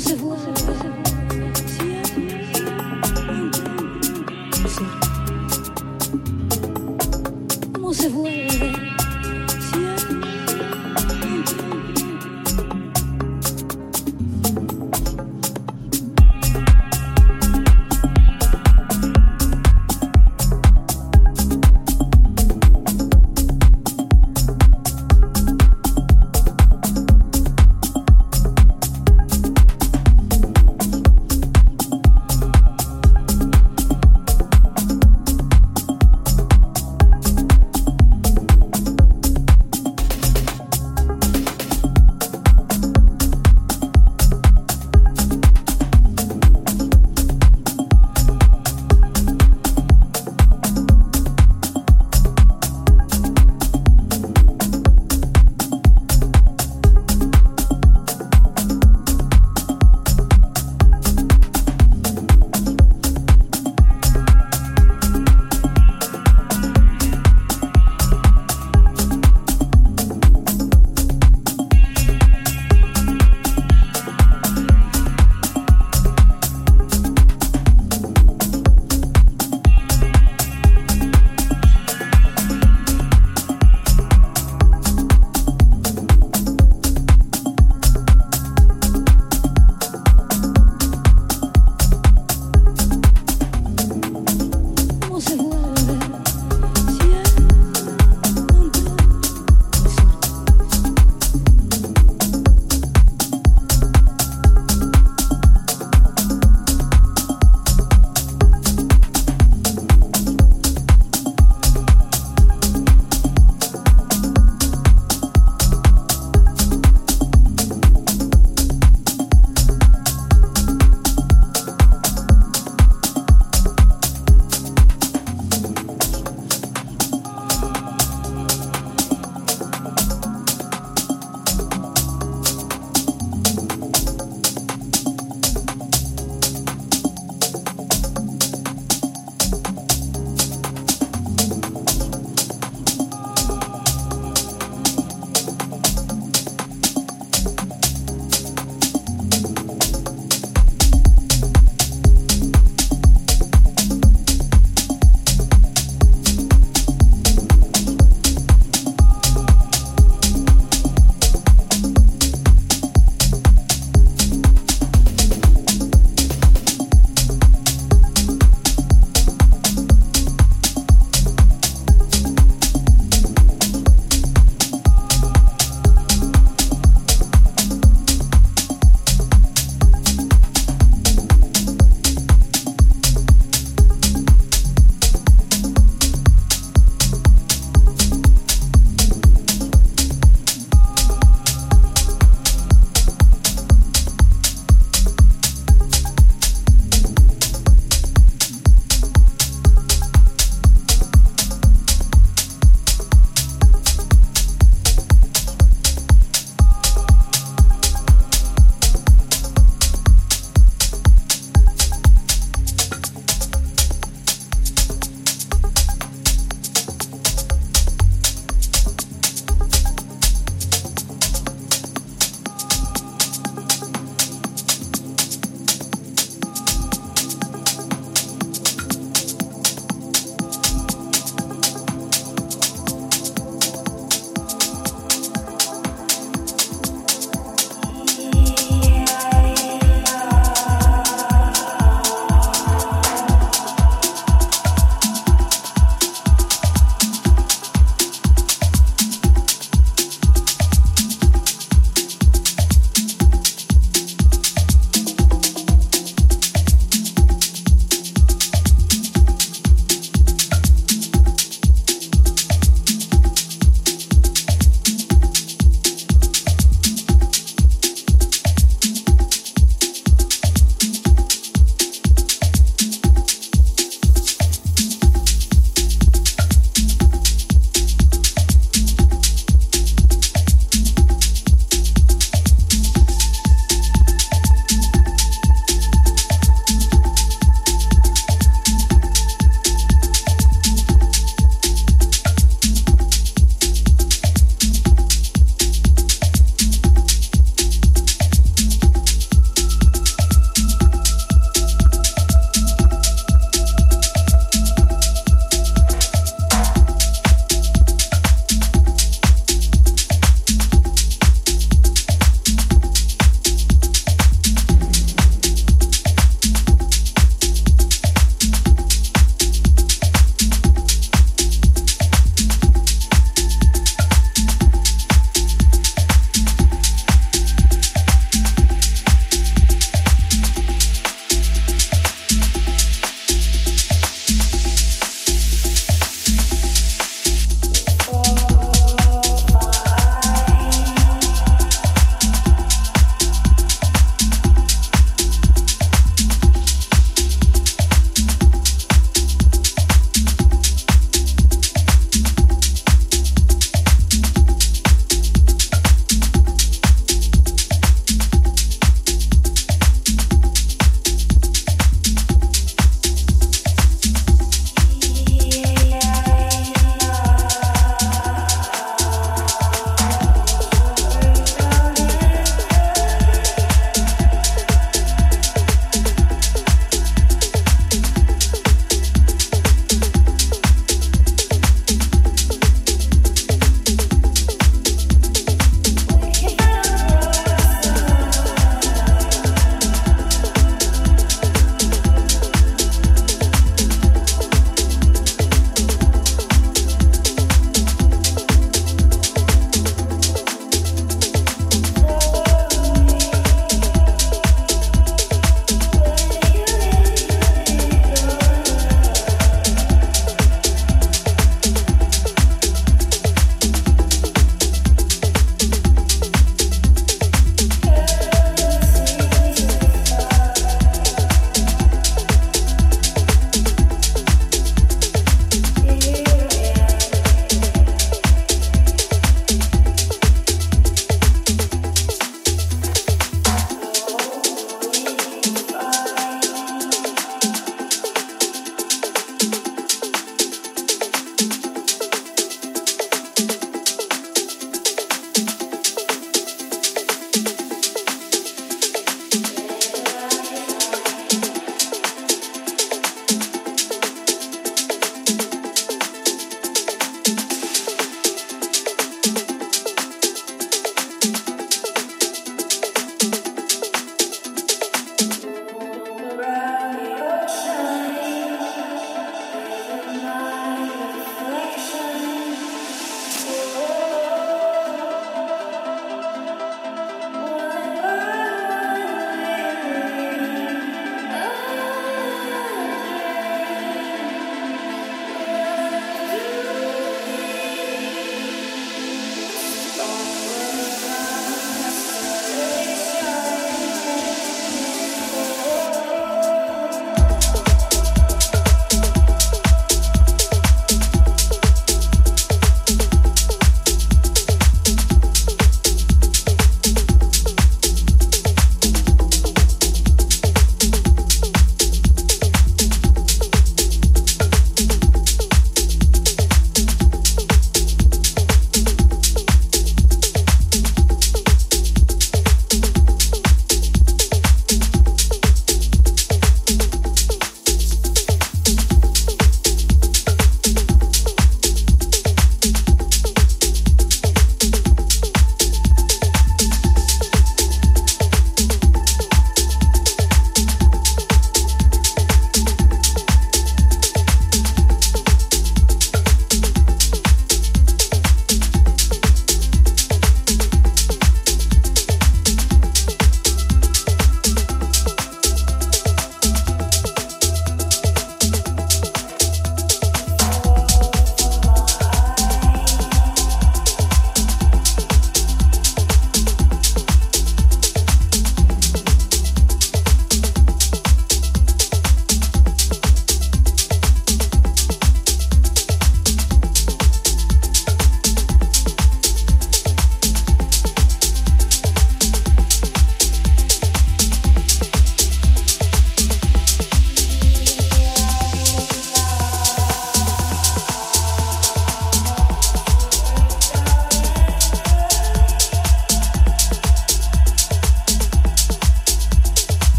[0.00, 0.99] se você.